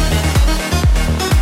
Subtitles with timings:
[0.00, 1.35] なるほど。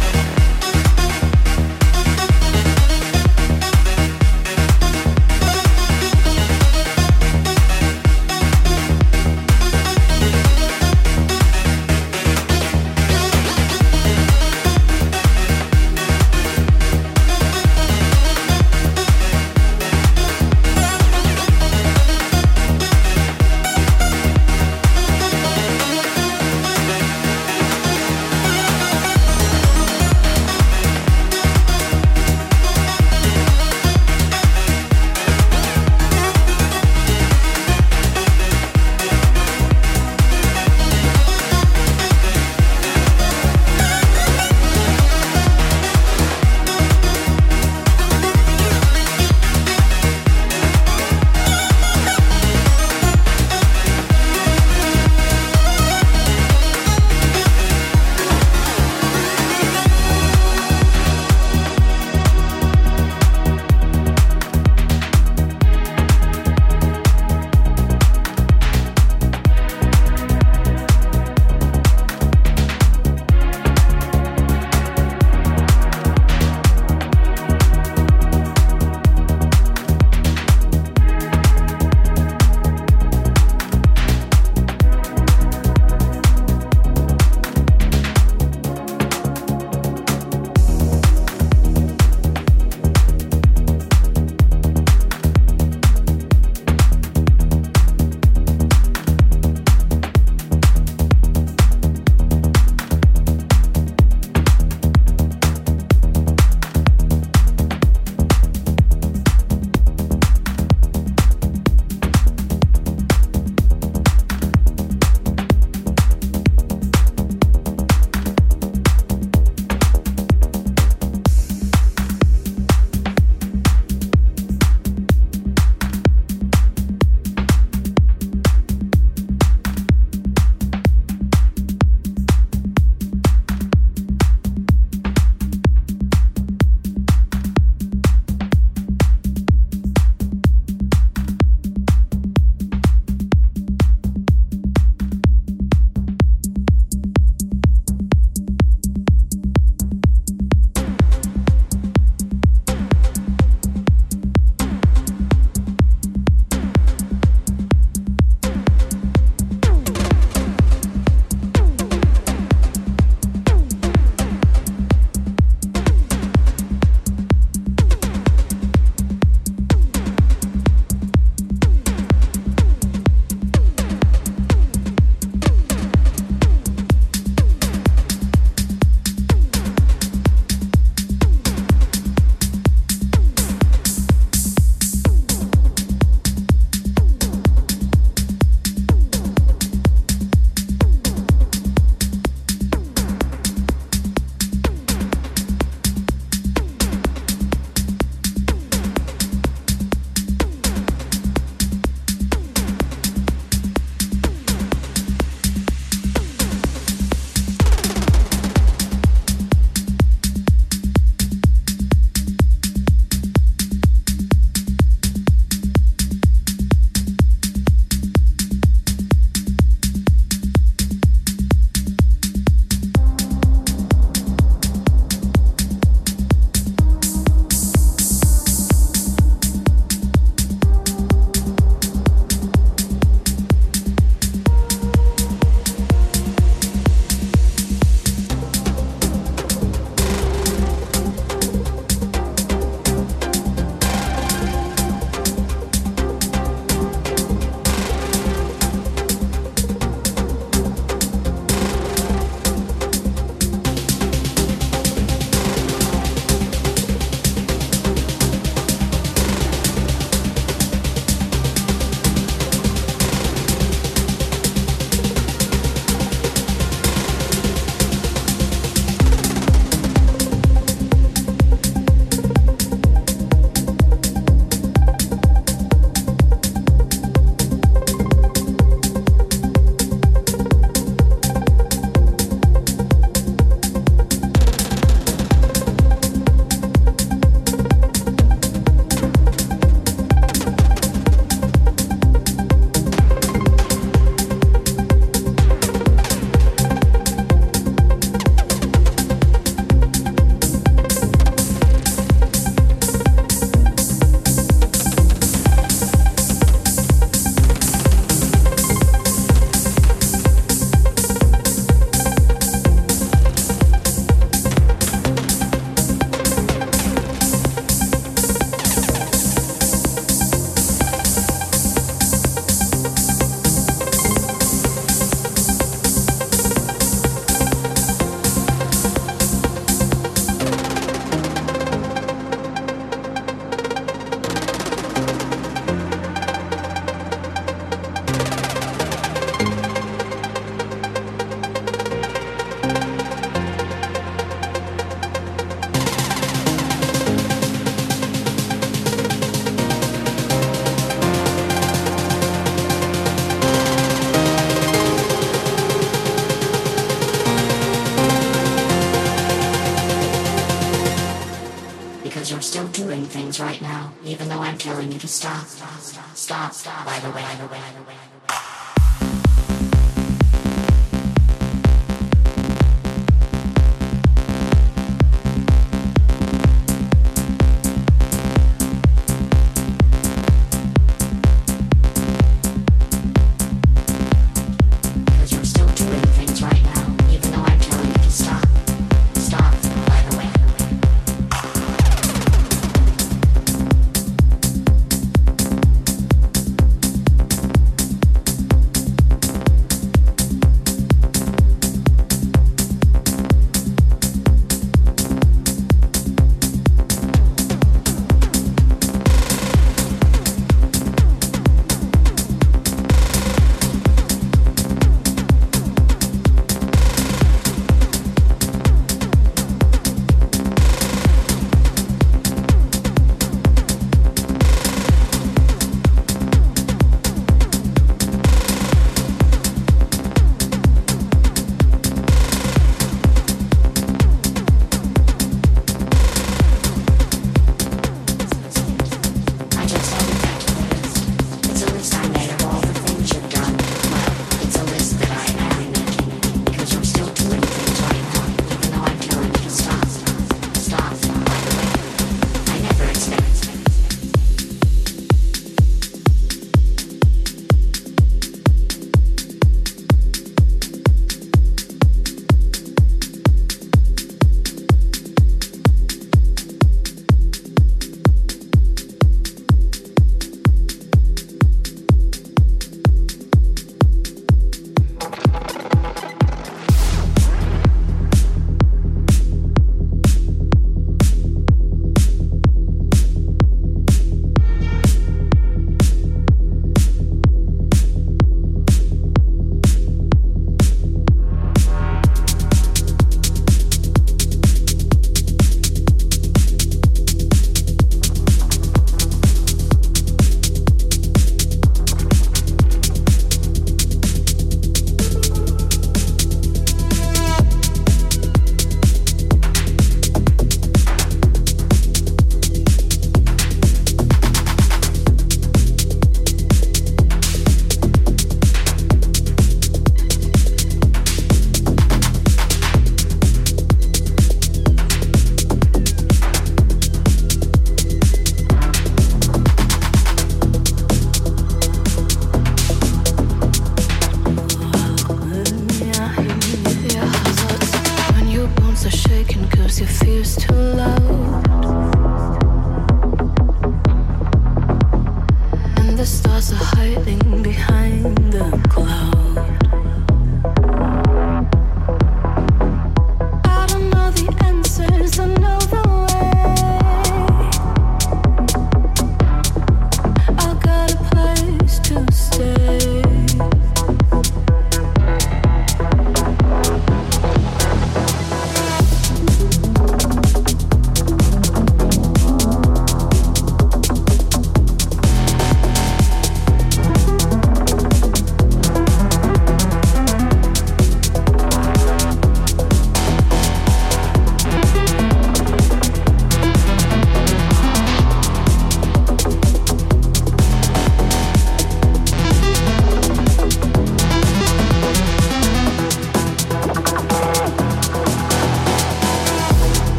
[365.07, 365.64] Stop.